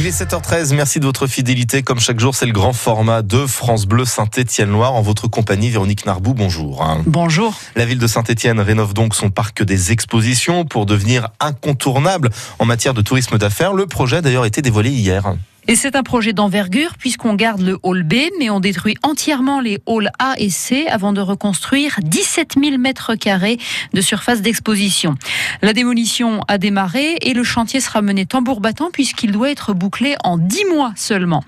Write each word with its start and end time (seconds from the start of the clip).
Il 0.00 0.06
est 0.06 0.22
7h13, 0.22 0.76
merci 0.76 1.00
de 1.00 1.06
votre 1.06 1.26
fidélité. 1.26 1.82
Comme 1.82 1.98
chaque 1.98 2.20
jour, 2.20 2.32
c'est 2.32 2.46
le 2.46 2.52
grand 2.52 2.72
format 2.72 3.22
de 3.22 3.46
France 3.46 3.84
Bleu 3.84 4.04
Saint-Étienne-Loire. 4.04 4.94
En 4.94 5.02
votre 5.02 5.26
compagnie, 5.26 5.70
Véronique 5.70 6.06
Narbou, 6.06 6.34
bonjour. 6.34 6.86
Bonjour. 7.04 7.52
La 7.74 7.84
ville 7.84 7.98
de 7.98 8.06
Saint-Étienne 8.06 8.60
rénove 8.60 8.94
donc 8.94 9.16
son 9.16 9.30
parc 9.30 9.64
des 9.64 9.90
expositions 9.90 10.64
pour 10.64 10.86
devenir 10.86 11.30
incontournable 11.40 12.30
en 12.60 12.64
matière 12.64 12.94
de 12.94 13.02
tourisme 13.02 13.38
d'affaires. 13.38 13.72
Le 13.72 13.86
projet 13.86 14.18
a 14.18 14.20
d'ailleurs 14.20 14.46
été 14.46 14.62
dévoilé 14.62 14.90
hier. 14.90 15.34
Et 15.70 15.76
c'est 15.76 15.96
un 15.96 16.02
projet 16.02 16.32
d'envergure 16.32 16.96
puisqu'on 16.98 17.34
garde 17.34 17.60
le 17.60 17.78
hall 17.82 18.02
B, 18.02 18.14
mais 18.38 18.48
on 18.48 18.58
détruit 18.58 18.96
entièrement 19.02 19.60
les 19.60 19.78
halls 19.86 20.10
A 20.18 20.32
et 20.38 20.48
C 20.48 20.86
avant 20.88 21.12
de 21.12 21.20
reconstruire 21.20 21.98
17 22.02 22.54
000 22.58 22.78
mètres 22.78 23.16
carrés 23.16 23.58
de 23.92 24.00
surface 24.00 24.40
d'exposition. 24.40 25.14
La 25.60 25.74
démolition 25.74 26.40
a 26.48 26.56
démarré 26.56 27.18
et 27.20 27.34
le 27.34 27.44
chantier 27.44 27.80
sera 27.80 28.00
mené 28.00 28.24
tambour 28.24 28.60
battant 28.60 28.88
puisqu'il 28.90 29.30
doit 29.30 29.50
être 29.50 29.74
bouclé 29.74 30.16
en 30.24 30.38
10 30.38 30.64
mois 30.72 30.94
seulement. 30.96 31.44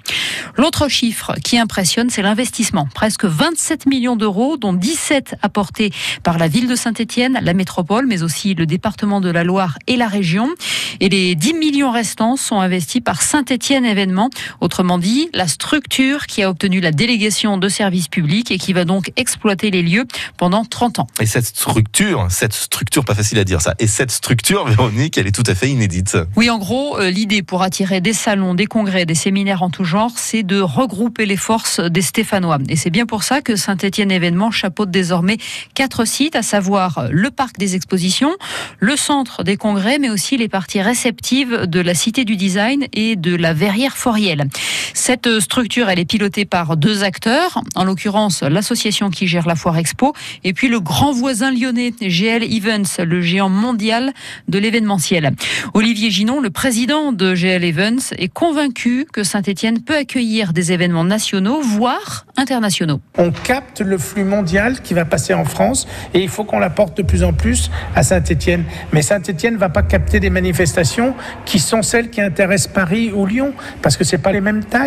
L'autre 0.56 0.88
chiffre 0.88 1.32
qui 1.42 1.58
impressionne, 1.58 2.10
c'est 2.10 2.22
l'investissement. 2.22 2.88
Presque 2.94 3.24
27 3.24 3.86
millions 3.86 4.16
d'euros, 4.16 4.58
dont 4.58 4.74
17 4.74 5.36
apportés 5.40 5.92
par 6.22 6.36
la 6.36 6.48
ville 6.48 6.68
de 6.68 6.76
Saint-Étienne, 6.76 7.38
la 7.40 7.54
métropole, 7.54 8.06
mais 8.06 8.22
aussi 8.22 8.54
le 8.54 8.66
département 8.66 9.22
de 9.22 9.30
la 9.30 9.44
Loire 9.44 9.78
et 9.86 9.96
la 9.96 10.08
région. 10.08 10.50
Et 10.98 11.08
les 11.08 11.34
10 11.34 11.54
millions 11.54 11.90
restants 11.90 12.36
sont 12.36 12.60
investis 12.60 13.00
par 13.00 13.22
Saint-Étienne 13.22 13.84
Événement. 13.84 14.30
Autrement 14.60 14.98
dit, 14.98 15.28
la 15.32 15.46
structure 15.46 16.26
qui 16.26 16.42
a 16.42 16.50
obtenu 16.50 16.80
la 16.80 16.90
délégation 16.92 17.58
de 17.58 17.68
services 17.68 18.08
publics 18.08 18.50
et 18.50 18.58
qui 18.58 18.72
va 18.72 18.84
donc 18.84 19.12
exploiter 19.16 19.70
les 19.70 19.82
lieux 19.82 20.06
pendant 20.36 20.64
30 20.64 21.00
ans. 21.00 21.06
Et 21.20 21.26
cette 21.26 21.46
structure, 21.46 22.26
cette 22.30 22.54
structure, 22.54 23.04
pas 23.04 23.14
facile 23.14 23.38
à 23.38 23.44
dire 23.44 23.60
ça, 23.60 23.74
et 23.78 23.86
cette 23.86 24.10
structure, 24.10 24.66
Véronique, 24.66 25.18
elle 25.18 25.26
est 25.26 25.34
tout 25.34 25.44
à 25.46 25.54
fait 25.54 25.68
inédite. 25.68 26.16
Oui, 26.36 26.50
en 26.50 26.58
gros, 26.58 26.98
euh, 26.98 27.10
l'idée 27.10 27.42
pour 27.42 27.62
attirer 27.62 28.00
des 28.00 28.12
salons, 28.12 28.54
des 28.54 28.66
congrès, 28.66 29.06
des 29.06 29.14
séminaires 29.14 29.62
en 29.62 29.70
tout 29.70 29.84
genre, 29.84 30.12
c'est 30.16 30.42
de 30.42 30.60
regrouper 30.60 31.26
les 31.26 31.36
forces 31.36 31.80
des 31.80 32.02
Stéphanois. 32.02 32.58
Et 32.68 32.76
c'est 32.76 32.90
bien 32.90 33.06
pour 33.06 33.22
ça 33.22 33.40
que 33.40 33.56
Saint-Étienne 33.56 34.10
Événement 34.10 34.50
chapeaute 34.50 34.90
désormais 34.90 35.38
quatre 35.74 36.04
sites, 36.04 36.36
à 36.36 36.42
savoir 36.42 37.06
le 37.10 37.30
parc 37.30 37.58
des 37.58 37.74
expositions, 37.74 38.32
le 38.78 38.96
centre 38.96 39.42
des 39.42 39.56
congrès, 39.56 39.98
mais 39.98 40.10
aussi 40.10 40.36
les 40.36 40.48
parties 40.48 40.79
réceptives 40.82 41.66
de 41.66 41.80
la 41.80 41.94
Cité 41.94 42.24
du 42.24 42.36
Design 42.36 42.86
et 42.92 43.16
de 43.16 43.34
la 43.34 43.52
Verrière 43.52 43.96
Forielle. 43.96 44.44
Cette 44.94 45.40
structure, 45.40 45.88
elle 45.88 45.98
est 45.98 46.04
pilotée 46.04 46.44
par 46.44 46.76
deux 46.76 47.02
acteurs, 47.02 47.62
en 47.74 47.84
l'occurrence 47.84 48.42
l'association 48.42 49.10
qui 49.10 49.26
gère 49.26 49.46
la 49.46 49.54
Foire 49.54 49.78
Expo, 49.78 50.14
et 50.44 50.52
puis 50.52 50.68
le 50.68 50.80
grand 50.80 51.12
voisin 51.12 51.50
lyonnais, 51.52 51.92
GL 52.00 52.42
Events, 52.44 53.02
le 53.04 53.20
géant 53.20 53.48
mondial 53.48 54.12
de 54.48 54.58
l'événementiel. 54.58 55.32
Olivier 55.74 56.10
Ginon, 56.10 56.40
le 56.40 56.50
président 56.50 57.12
de 57.12 57.34
GL 57.34 57.64
Events, 57.64 58.12
est 58.18 58.32
convaincu 58.32 59.06
que 59.12 59.24
Saint-Étienne 59.24 59.80
peut 59.80 59.96
accueillir 59.96 60.52
des 60.52 60.72
événements 60.72 61.04
nationaux, 61.04 61.60
voire 61.60 62.26
internationaux. 62.36 63.00
On 63.18 63.30
capte 63.30 63.80
le 63.80 63.98
flux 63.98 64.24
mondial 64.24 64.80
qui 64.80 64.94
va 64.94 65.04
passer 65.04 65.34
en 65.34 65.44
France 65.44 65.86
et 66.14 66.22
il 66.22 66.28
faut 66.28 66.44
qu'on 66.44 66.58
l'apporte 66.58 66.96
de 66.96 67.02
plus 67.02 67.22
en 67.22 67.32
plus 67.32 67.70
à 67.94 68.02
Saint-Étienne. 68.02 68.64
Mais 68.92 69.02
Saint-Étienne 69.02 69.54
ne 69.54 69.58
va 69.58 69.68
pas 69.68 69.82
capter 69.82 70.20
des 70.20 70.30
manifestations 70.30 71.14
qui 71.44 71.58
sont 71.58 71.82
celles 71.82 72.10
qui 72.10 72.20
intéressent 72.20 72.72
Paris 72.72 73.12
ou 73.12 73.26
Lyon, 73.26 73.52
parce 73.82 73.96
que 73.96 74.04
c'est 74.04 74.18
pas 74.18 74.32
les 74.32 74.40
mêmes 74.40 74.64
tailles. 74.64 74.79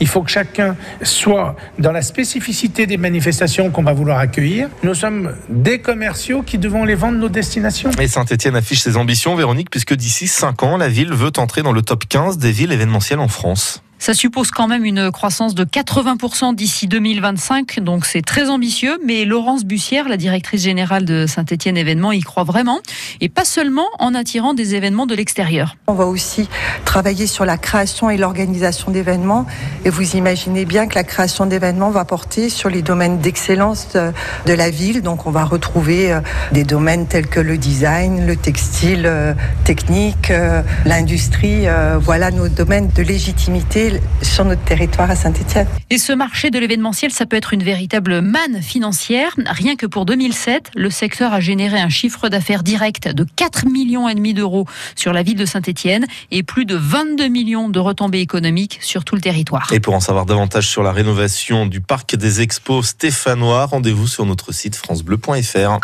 Il 0.00 0.06
faut 0.06 0.22
que 0.22 0.30
chacun 0.30 0.76
soit 1.02 1.56
dans 1.78 1.92
la 1.92 2.02
spécificité 2.02 2.86
des 2.86 2.96
manifestations 2.96 3.70
qu'on 3.70 3.82
va 3.82 3.92
vouloir 3.92 4.18
accueillir. 4.18 4.68
Nous 4.82 4.94
sommes 4.94 5.34
des 5.48 5.80
commerciaux 5.80 6.42
qui 6.42 6.58
devons 6.58 6.84
les 6.84 6.94
vendre 6.94 7.18
nos 7.18 7.28
destinations. 7.28 7.90
Et 8.00 8.08
Saint-Etienne 8.08 8.56
affiche 8.56 8.80
ses 8.80 8.96
ambitions, 8.96 9.34
Véronique, 9.34 9.70
puisque 9.70 9.94
d'ici 9.94 10.28
5 10.28 10.62
ans, 10.62 10.76
la 10.76 10.88
ville 10.88 11.12
veut 11.12 11.32
entrer 11.36 11.62
dans 11.62 11.72
le 11.72 11.82
top 11.82 12.04
15 12.08 12.38
des 12.38 12.52
villes 12.52 12.72
événementielles 12.72 13.20
en 13.20 13.28
France. 13.28 13.82
Ça 13.98 14.14
suppose 14.14 14.50
quand 14.50 14.68
même 14.68 14.84
une 14.84 15.10
croissance 15.10 15.54
de 15.54 15.64
80% 15.64 16.54
d'ici 16.54 16.86
2025, 16.86 17.80
donc 17.80 18.06
c'est 18.06 18.22
très 18.22 18.50
ambitieux. 18.50 18.98
Mais 19.04 19.24
Laurence 19.24 19.64
Bussière, 19.64 20.08
la 20.08 20.16
directrice 20.16 20.62
générale 20.62 21.04
de 21.04 21.26
Saint-Étienne 21.26 21.76
Événements, 21.76 22.12
y 22.12 22.20
croit 22.20 22.44
vraiment, 22.44 22.80
et 23.20 23.28
pas 23.28 23.44
seulement 23.44 23.86
en 23.98 24.14
attirant 24.14 24.54
des 24.54 24.74
événements 24.74 25.06
de 25.06 25.14
l'extérieur. 25.14 25.76
On 25.86 25.94
va 25.94 26.06
aussi 26.06 26.48
travailler 26.84 27.26
sur 27.26 27.44
la 27.44 27.56
création 27.56 28.10
et 28.10 28.16
l'organisation 28.16 28.92
d'événements, 28.92 29.46
et 29.84 29.90
vous 29.90 30.16
imaginez 30.16 30.64
bien 30.64 30.86
que 30.86 30.94
la 30.94 31.04
création 31.04 31.46
d'événements 31.46 31.90
va 31.90 32.04
porter 32.04 32.48
sur 32.48 32.68
les 32.68 32.82
domaines 32.82 33.18
d'excellence 33.18 33.88
de 33.94 34.52
la 34.52 34.70
ville. 34.70 35.02
Donc 35.02 35.26
on 35.26 35.30
va 35.30 35.44
retrouver 35.44 36.12
euh, 36.12 36.20
des 36.52 36.64
domaines 36.64 37.06
tels 37.06 37.26
que 37.26 37.40
le 37.40 37.58
design, 37.58 38.26
le 38.26 38.36
textile 38.36 39.04
euh, 39.06 39.34
technique, 39.64 40.30
euh, 40.30 40.62
l'industrie. 40.84 41.66
Voilà 42.00 42.30
nos 42.30 42.48
domaines 42.48 42.88
de 42.88 43.02
légitimité 43.02 43.85
sur 44.22 44.44
notre 44.44 44.62
territoire 44.64 45.10
à 45.10 45.16
Saint-Etienne. 45.16 45.66
Et 45.90 45.98
ce 45.98 46.12
marché 46.12 46.50
de 46.50 46.58
l'événementiel, 46.58 47.10
ça 47.12 47.26
peut 47.26 47.36
être 47.36 47.52
une 47.52 47.62
véritable 47.62 48.20
manne 48.20 48.62
financière. 48.62 49.34
Rien 49.46 49.76
que 49.76 49.86
pour 49.86 50.06
2007, 50.06 50.70
le 50.74 50.90
secteur 50.90 51.32
a 51.32 51.40
généré 51.40 51.78
un 51.78 51.88
chiffre 51.88 52.28
d'affaires 52.28 52.62
direct 52.62 53.08
de 53.08 53.24
4 53.36 53.66
millions 53.66 54.08
et 54.08 54.14
demi 54.14 54.34
d'euros 54.34 54.66
sur 54.94 55.12
la 55.12 55.22
ville 55.22 55.36
de 55.36 55.46
Saint-Etienne 55.46 56.06
et 56.30 56.42
plus 56.42 56.64
de 56.64 56.76
22 56.76 57.28
millions 57.28 57.68
de 57.68 57.78
retombées 57.78 58.20
économiques 58.20 58.78
sur 58.82 59.04
tout 59.04 59.14
le 59.14 59.20
territoire. 59.20 59.72
Et 59.72 59.80
pour 59.80 59.94
en 59.94 60.00
savoir 60.00 60.26
davantage 60.26 60.68
sur 60.68 60.82
la 60.82 60.92
rénovation 60.92 61.66
du 61.66 61.80
parc 61.80 62.16
des 62.16 62.40
expos 62.40 62.88
stéphanois, 62.88 63.66
rendez-vous 63.66 64.06
sur 64.06 64.26
notre 64.26 64.52
site 64.52 64.76
francebleu.fr. 64.76 65.78